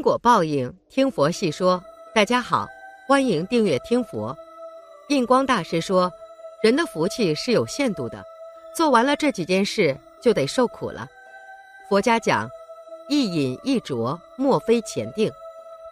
[0.00, 1.84] 因果报应，听佛细说。
[2.14, 2.66] 大家好，
[3.06, 4.34] 欢迎订阅听佛。
[5.08, 6.10] 印光大师说，
[6.62, 8.24] 人的福气是有限度的，
[8.74, 11.06] 做完了这几件事就得受苦了。
[11.86, 12.48] 佛家讲，
[13.10, 15.30] 一饮一啄，莫非前定。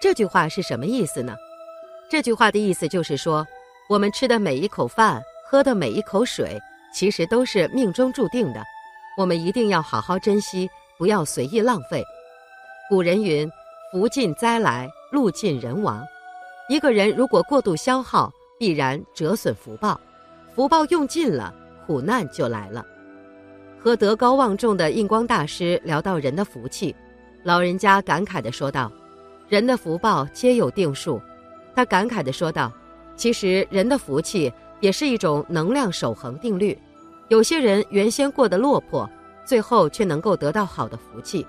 [0.00, 1.36] 这句话是什么意思呢？
[2.08, 3.46] 这句话的意思就是说，
[3.90, 6.58] 我们吃的每一口饭，喝的每一口水，
[6.94, 8.64] 其实都是命中注定的，
[9.18, 10.66] 我们一定要好好珍惜，
[10.96, 12.02] 不要随意浪费。
[12.88, 13.46] 古人云。
[13.90, 16.06] 福尽灾来，禄尽人亡。
[16.68, 19.98] 一个人如果过度消耗，必然折损福报。
[20.54, 21.54] 福报用尽了，
[21.86, 22.84] 苦难就来了。
[23.80, 26.94] 和德高望重的印光大师聊到人的福气，
[27.42, 28.92] 老人家感慨地说道
[29.48, 31.18] ：“人的福报皆有定数。”
[31.74, 32.70] 他感慨地说道
[33.16, 36.76] ：“其实人的福气也是一种能量守恒定律。
[37.28, 39.08] 有些人原先过得落魄，
[39.46, 41.42] 最后却能够得到好的福气；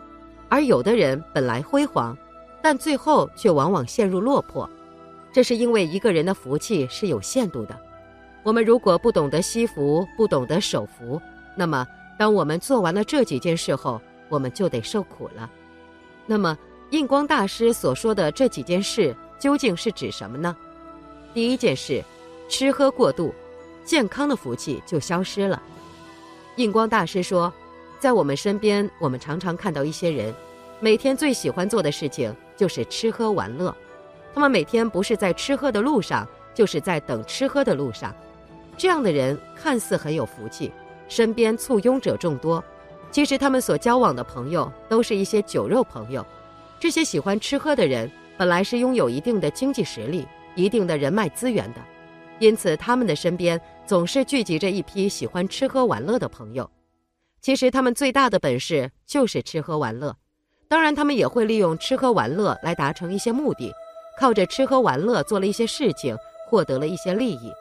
[0.48, 2.17] 而有的人本来辉煌。”
[2.62, 4.70] 但最后却往往陷入落魄，
[5.32, 7.79] 这是因为一个人的福气是有限度的。
[8.43, 11.21] 我们如果不懂得惜福，不懂得守福，
[11.55, 11.85] 那么
[12.18, 15.49] 当我们做完了这几件事后，我们就得受苦了。
[16.26, 16.57] 那么
[16.91, 20.55] 印光大师所说的这几件事究竟是指什么呢？
[21.34, 22.04] 第一件事，
[22.48, 23.34] 吃喝过度，
[23.85, 25.62] 健康的福气就消失了。
[26.55, 27.54] 印光大师说，
[27.99, 30.34] 在我们身边，我们常常看到一些人，
[30.80, 32.35] 每天最喜欢做的事情。
[32.60, 33.74] 就是吃喝玩乐，
[34.34, 38.13] 他们每天不是在吃喝的路上，就是在等吃喝的路上。
[38.77, 40.74] 这样的人看似很有福气，
[41.07, 42.62] 身边簇拥者众多，
[43.12, 46.26] 其实他们所交往的朋友都是一些酒肉朋友。
[46.82, 51.80] 这些喜欢吃喝的人本来是拥有一定的经济实力、一定的人脉资源的，
[52.40, 56.70] 因此他们的身边总是聚集着一批喜欢吃喝玩乐的朋友。
[57.40, 60.18] 其实他们最大的本事就是吃喝玩乐。
[60.70, 63.73] 当然，他们也会利用吃喝玩乐来达成一些目的，
[64.16, 66.16] 靠着吃喝玩乐做了一些事情，
[66.47, 67.51] 获得了一些利益。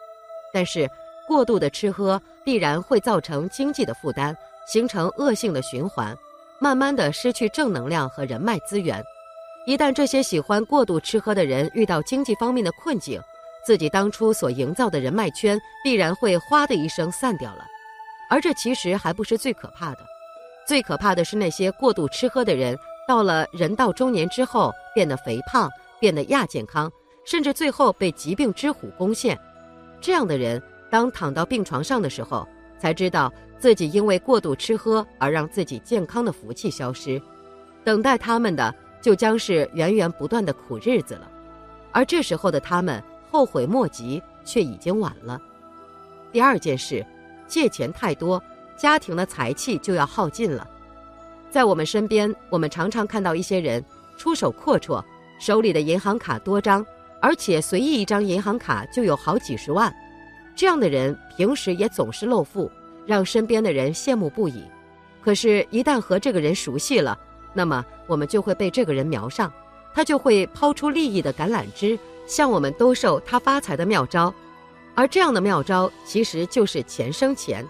[0.52, 0.86] 但是，
[1.26, 6.14] 过度的吃喝必然会造成经济的负担，形成恶性的循环，
[6.58, 9.02] 慢慢的失去正能量和人脉资源。
[9.66, 13.18] 一旦这些喜欢过度吃喝的人遇到经济方面的困境，
[13.64, 17.64] 自己当初所营造的人脉圈必然会哗的一声散掉了。
[18.28, 20.00] 而这其实还不是最可怕的，
[20.66, 22.78] 最可怕的是那些过度吃喝的人。
[23.08, 25.66] 到了人到中年之后，变得肥胖，
[25.98, 26.92] 变得亚健康，
[27.24, 29.38] 甚至最后被疾病之虎攻陷。
[29.98, 32.46] 这样的人，当躺到病床上的时候，
[32.78, 37.18] 才知道自己因为过度吃喝而让自己健康的福气消失。
[37.82, 41.26] 等待他们的，就将是源源不断的苦日子了。
[41.92, 45.40] 而这时候的他们后悔莫及，却已经晚了。
[46.30, 47.02] 第二件事，
[47.46, 48.42] 借钱太多，
[48.76, 50.68] 家庭的财气就要耗尽了。
[51.50, 53.84] 在我们身边，我们常常看到一些人
[54.16, 55.02] 出手阔绰，
[55.38, 56.84] 手里的银行卡多张，
[57.20, 59.92] 而且随意一张银行卡就有好几十万。
[60.54, 62.70] 这样的人平时也总是露富，
[63.06, 64.62] 让身边的人羡慕不已。
[65.22, 67.18] 可是，一旦和这个人熟悉了，
[67.54, 69.52] 那么我们就会被这个人瞄上，
[69.94, 74.32] 他就会抛出利益的橄榄枝，向我们兜售他发财的妙招。
[74.94, 77.64] 而这样的妙招其实就是钱生钱，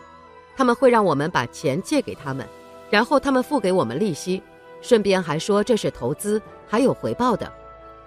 [0.57, 2.47] 他们会让我们把钱借给他们。
[2.91, 4.43] 然后他们付给我们利息，
[4.81, 7.53] 顺便还说这是投资，还有回报的。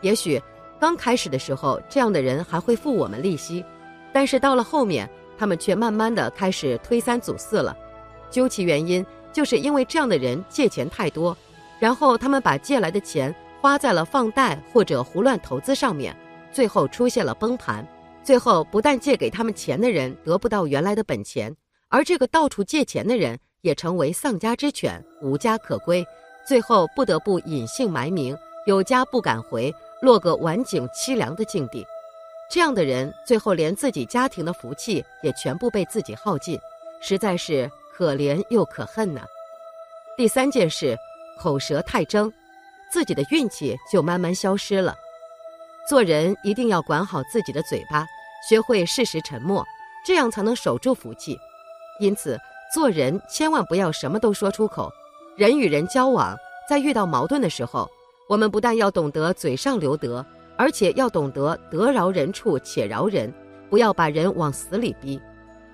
[0.01, 0.41] 也许
[0.79, 3.63] 刚开始的时候，这样的人还会付我们利息，
[4.11, 7.77] 但是到了后面，他们却慢慢的开始推三阻四了。
[8.29, 11.37] 究其原因，就是因为这样的人借钱太多，
[11.79, 16.15] 然后他们把借来的钱花在了放贷或者胡乱投资上面，
[16.51, 17.87] 最后出现了崩盘。
[18.23, 21.55] 最后不但借给他们钱的人得不到原来的本钱，
[21.89, 23.37] 而这个到处借钱的人。
[23.61, 26.05] 也成为丧家之犬，无家可归，
[26.45, 31.85] 最后不得不隐姓埋名，有家不敢回，落个晚景凄凉的境地。
[32.49, 36.59] 这样的人，最后连自己家庭的福气也全部被自己耗尽，
[37.01, 39.21] 实在是可怜又可恨呐。
[40.17, 40.97] 第三件事，
[41.39, 42.31] 口舌太争，
[42.91, 44.95] 自己的运气就慢慢消失了。
[45.87, 48.05] 做人一定要管好自己的嘴巴，
[48.49, 49.63] 学会适时沉默，
[50.05, 51.37] 这样才能守住福气。
[51.99, 52.39] 因此。
[52.73, 54.89] 做人千万不要什么都说出口，
[55.35, 56.33] 人与人交往，
[56.69, 57.85] 在遇到矛盾的时候，
[58.29, 60.25] 我们不但要懂得嘴上留德，
[60.55, 63.33] 而且要懂得得饶人处且饶人，
[63.69, 65.19] 不要把人往死里逼。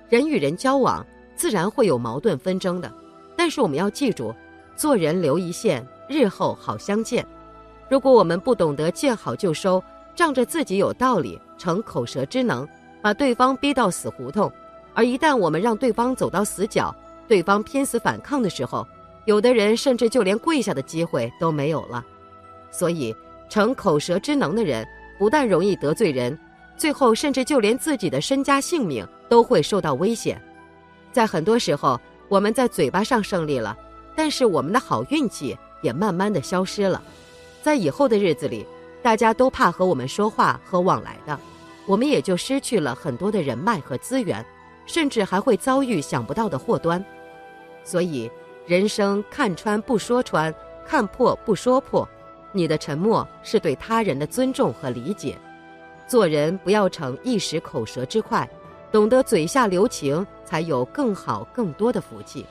[0.09, 1.05] 人与人交往，
[1.35, 2.91] 自然会有矛盾纷争的，
[3.35, 4.33] 但是我们要记住，
[4.75, 7.23] 做人留一线，日后好相见。
[7.89, 9.83] 如果我们不懂得见好就收，
[10.15, 12.67] 仗着自己有道理，逞口舌之能，
[13.03, 14.51] 把对方逼到死胡同。
[14.97, 16.93] 而一旦我们让对方走到死角，
[17.27, 18.83] 对方拼死反抗的时候，
[19.25, 22.03] 有的人甚至就连跪下的机会都没有了。
[22.71, 23.15] 所以，
[23.47, 24.83] 逞口舌之能的人，
[25.19, 26.35] 不但容易得罪人，
[26.75, 30.41] 最后甚至就连自己的身家性命都会受到危险。
[31.11, 33.77] 在很多时候，我们在嘴巴上胜利了，
[34.15, 36.99] 但是我们的好运气也慢慢的消失了。
[37.61, 38.65] 在以后的日子里，
[39.03, 41.39] 大家都怕和我们说话和往来的，
[41.85, 44.43] 我们也就失去了很多的人脉和资源，
[44.87, 47.03] 甚至还会遭遇想不到的祸端。
[47.83, 48.31] 所以，
[48.65, 50.53] 人生看穿不说穿，
[50.85, 52.07] 看破不说破。
[52.51, 55.37] 你的沉默是对他人的尊重和理解。
[56.07, 58.49] 做人不要逞一时口舌之快，
[58.91, 62.45] 懂得嘴下留情，才有更好更多的福气。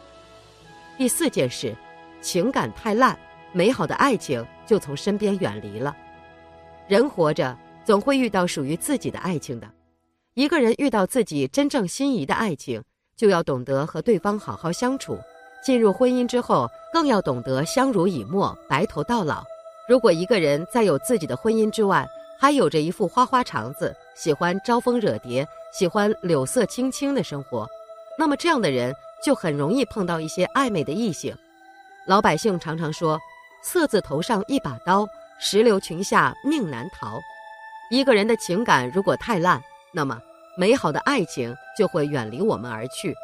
[0.98, 1.74] 第四件事，
[2.20, 3.18] 情感太烂，
[3.52, 5.96] 美好的爱情就从身边远离了。
[6.86, 9.66] 人活着总会遇到属于自己的爱情的。
[10.36, 12.84] 一个人遇到自己真正心仪的爱情，
[13.16, 15.18] 就要懂得和对方好好相处。
[15.64, 19.42] 进入婚姻之后，更要懂得相濡以沫，白头到老。
[19.88, 22.06] 如果一个人在有自己的婚姻之外，
[22.38, 27.66] 还有着一副花花肠子，喜欢招蜂惹蝶，喜欢柳色青青的生活，
[28.18, 28.94] 那么这样的人
[29.24, 31.34] 就很容易碰到一些暧昧的异性。
[32.06, 33.18] 老百姓常常说
[33.64, 35.08] ：“色字头上一把刀，
[35.40, 37.18] 石榴裙下命难逃。”
[37.90, 39.62] 一个人的情感如果太烂，
[39.96, 40.20] 那么
[40.58, 43.16] 美好的爱情就会远离我们而去。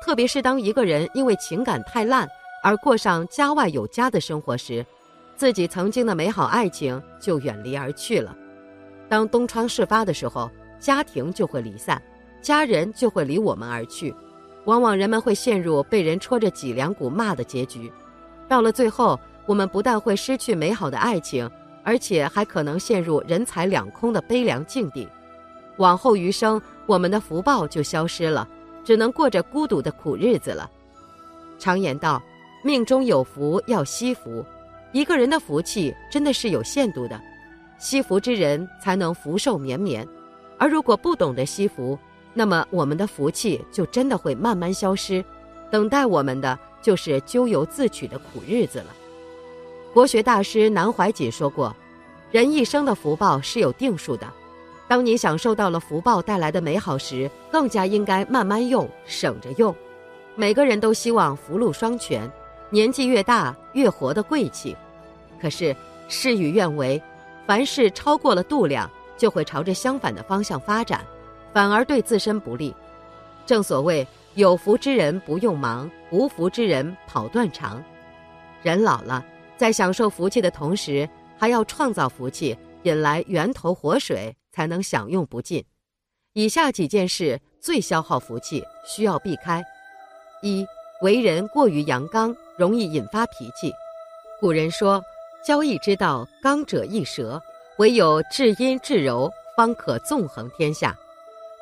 [0.00, 2.28] 特别是当一个人因为情感太烂
[2.62, 4.86] 而过上家外有家的生活时。
[5.34, 8.36] 自己曾经的美好爱情就远离而去了。
[9.08, 10.48] 当东窗事发的时候，
[10.78, 12.00] 家庭就会离散，
[12.42, 14.14] 家人就会离我们而去。
[14.66, 17.90] 往往人们会陷入被人戳着脊梁骨骂的结局。
[18.46, 21.50] 到了最后，我们不但会失去美好的爱情，
[21.82, 25.08] 而且还可能陷入人财两空的悲凉境地。
[25.80, 28.46] 往后余生，我们的福报就消失了，
[28.84, 30.70] 只能过着孤独的苦日子了。
[31.58, 32.22] 常言道
[32.62, 34.44] ：“命中有福要惜福。”
[34.92, 37.18] 一个人的福气真的是有限度的，
[37.78, 40.06] 惜福之人才能福寿绵绵，
[40.58, 41.98] 而如果不懂得惜福，
[42.34, 45.24] 那么我们的福气就真的会慢慢消失，
[45.70, 48.88] 等待我们的就是咎由自取的苦日子了。
[49.94, 51.74] 国学大师南怀瑾说过
[52.30, 54.30] ：“人一生的福报是有定数的，
[54.90, 59.72] 当你享受到了福报带来的美好时，更加应该慢慢用，省着用。
[60.34, 62.28] 每个人都希望福禄双全。”
[62.70, 64.76] 年纪越大，越活得贵气。
[65.40, 65.76] 可是
[66.08, 67.00] 事与愿违，
[67.46, 71.06] 凡事超过了度量，就会朝着相反的方向发展，
[71.52, 72.74] 反而对自身不利。
[73.46, 74.04] 正所谓
[74.34, 77.80] 有福之人不用忙，无福之人跑断肠。
[78.60, 79.24] 人老了，
[79.56, 81.08] 在享受福气的同时，
[81.38, 85.64] 还要创造福气，引来源头活水，才能享用不尽。
[86.32, 89.62] 以下几件事最消耗福气，需要避开：
[90.42, 90.66] 一、
[91.02, 92.34] 为人过于阳刚。
[92.58, 93.72] 容易引发脾气。
[94.38, 95.02] 古人说
[95.42, 97.42] ：“交易之道，刚者易折，
[97.78, 100.94] 唯有至阴至柔，方可纵横天下。”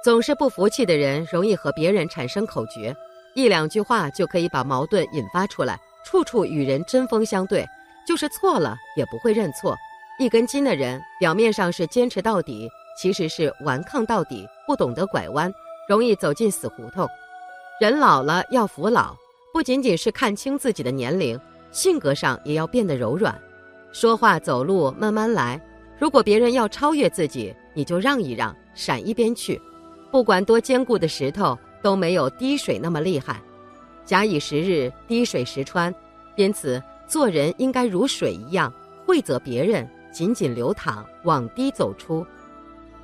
[0.02, 2.92] 总是不服气的人，容易和别人产生口角，
[3.36, 7.64] 一两句话就可以把矛盾引发出来，处处与人针锋相对，
[8.04, 9.76] 就是错了也不会认错。
[10.20, 12.68] 一根筋的人，表面上是坚持到底，
[13.00, 15.52] 其实是顽抗到底，不懂得拐弯，
[15.88, 17.08] 容易走进死胡同。
[17.80, 19.14] 人老了要服老。
[19.52, 21.38] 不仅仅是看清自己的年龄，
[21.70, 23.40] 性格上也要变得柔软，
[23.92, 25.60] 说话走路慢慢来。
[25.98, 29.60] 如果别人要超越自己，你就让一让，闪一边去。
[30.10, 33.40] 不管多坚固的石头，都没有滴水那么厉害。
[34.04, 35.94] 假以时日，滴水石穿。
[36.36, 38.72] 因此，做人应该如水一样，
[39.06, 39.88] 惠泽别人，
[40.18, 42.26] 紧紧流淌，往低走出。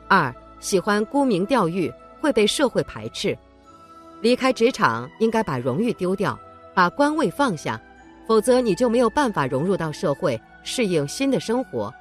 [0.09, 1.89] 二，喜欢沽名钓誉，
[2.21, 3.39] 会被社会排斥。
[4.21, 6.37] 离开职场，应该把荣誉丢掉，
[6.75, 7.81] 把官位放下，
[8.27, 11.95] 否则你就没有办法融入到社会，适应新的生活。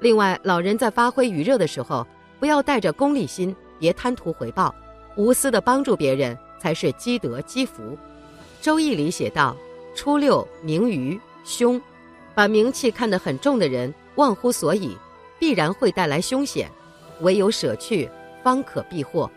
[0.00, 2.06] 另外，老人在发挥余热的时候，
[2.40, 4.74] 不要带着功利心，别贪图回报，
[5.18, 7.82] 无私的帮助别人才是积德积福。
[8.62, 9.54] 《周易》里写道
[9.94, 11.78] ：“初六，名于凶，
[12.34, 14.98] 把名气看得很重的人，忘乎所以，
[15.38, 16.70] 必然会带来凶险，
[17.20, 18.10] 唯有舍去，
[18.42, 19.30] 方可避祸。”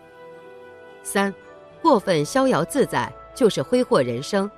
[1.04, 1.34] 三。
[1.82, 4.52] 过分逍遥自在就是挥霍人生，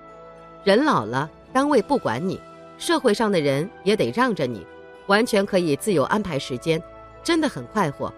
[0.63, 2.41] 人老了，单位不管你，
[2.79, 4.65] 社会上的人也得让着你，
[5.05, 6.81] 完全可以自由安排时间，
[7.23, 8.11] 真的很快活。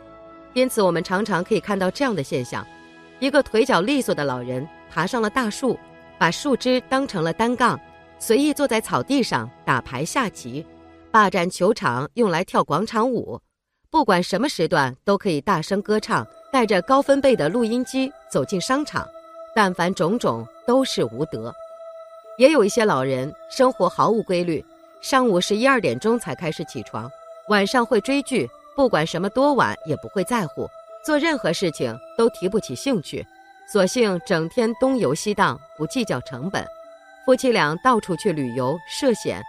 [0.53, 2.65] 因此，我们常常可以看到这样的现象：
[3.19, 5.77] 一个腿脚利索的老人爬上了大树，
[6.17, 7.77] 把树枝当成了单杠，
[8.19, 10.65] 随意坐在草地上打牌下棋，
[11.13, 13.39] 霸占球场用来跳广场舞，
[13.91, 16.25] 不管什么时段都可以大声歌唱。
[16.51, 19.08] 带着高分贝的录音机走进商场，
[19.55, 21.53] 但凡种种都是无德。
[22.38, 24.63] 也有一些老人生活毫无规律，
[25.01, 27.10] 上午十一二点钟才开始起床，
[27.50, 30.67] 晚上会追剧，不管什么多晚也不会在乎，
[31.03, 33.25] 做任何事情都提不起兴趣，
[33.72, 36.63] 索性整天东游西荡，不计较成本。
[37.25, 39.41] 夫妻俩到处去旅游涉险，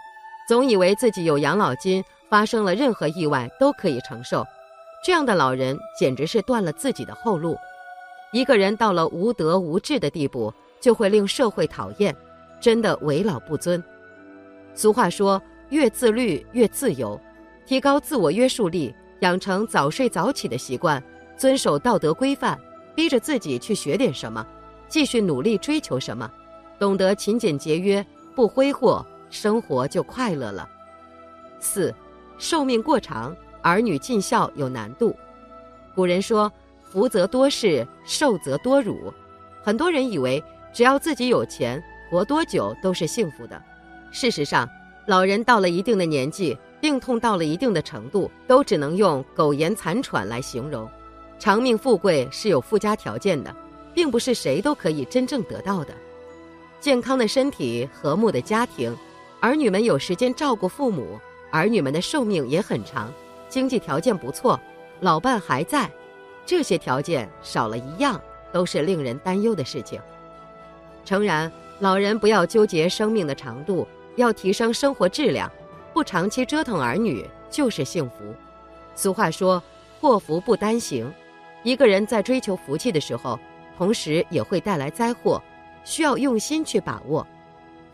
[0.47, 4.45] 总以为自己有养老金，发生了任何意外都可以承受。
[5.03, 7.57] 这样的老人简直是断了自己的后路。
[8.31, 12.15] 一个人到了无德无智的地步，就会令社会讨厌，
[12.59, 13.83] 真的为老不尊。
[14.73, 17.19] 俗话说：“越自律越自由。”
[17.65, 21.01] 提高自我约束力，养成早睡早起的习惯，
[21.35, 22.59] 遵守道德规范，
[22.93, 24.45] 逼着自己去学点什么，
[24.87, 26.29] 继续努力追求什么，
[26.77, 30.67] 懂得勤俭节约，不挥霍，生活就快乐了。
[31.59, 31.93] 四，
[32.37, 35.15] 寿命过长，儿女尽孝有难度。
[35.93, 36.51] 古人说
[36.83, 39.13] ：“福则多事，寿则多辱。”
[39.63, 43.61] 很多人以为只要自己有钱，活多久都是幸福的。
[44.11, 44.69] 事实上，
[45.05, 46.57] 老人到了一定的年纪。
[46.81, 50.87] 病痛到了一定的程度，都只能用苟延残喘来形容。
[51.39, 53.55] 长命富贵是有附加条件的，
[53.91, 55.95] 并不是谁都可以真正得到的。
[56.79, 58.95] 健康的身体、和睦的家庭、
[59.45, 61.19] 儿女们有时间照顾父母、
[61.51, 63.13] 儿女们的寿命也很长、
[63.47, 64.59] 经济条件不错、
[65.01, 65.87] 老伴还在，
[66.47, 68.19] 这些条件少了一样，
[68.51, 70.01] 都是令人担忧的事情。
[71.05, 75.47] 诚然，老人不要纠结生命的长度，要提升生活质量。
[75.93, 78.33] 不长期折腾儿女就是幸福。
[78.95, 79.61] 俗话说
[80.01, 81.13] ：“祸福不单行。”
[81.61, 83.39] 一个人在追求福气的时候，
[83.77, 85.39] 同时也会带来灾祸，
[85.83, 87.25] 需要用心去把握。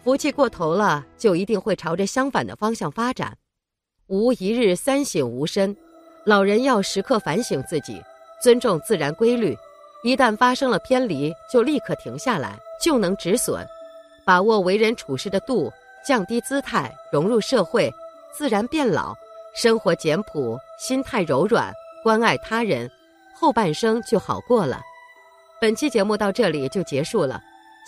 [0.04, 3.38] 福气过头了，就一定会朝着相反的方向发展。
[4.08, 5.76] 无一日三省吾身，
[6.26, 8.02] 老人要时刻反省自己，
[8.42, 9.56] 尊重自然规律。
[10.04, 13.66] 一旦发生了偏离，就立刻停下来，就能止损。
[14.26, 15.72] 把握为人处事的度。
[16.04, 17.94] 降低姿态，融入社会，
[18.36, 19.14] 自然变老。
[19.54, 21.72] 生活简朴，心态柔软，
[22.04, 22.90] 关爱他人，
[23.36, 24.82] 后半生就好过了。
[25.60, 27.40] 本期节目到这里就结束了。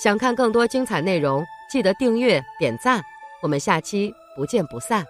[0.03, 3.03] 想看更多精彩内容，记得订阅点赞。
[3.41, 5.03] 我们下期不见不散。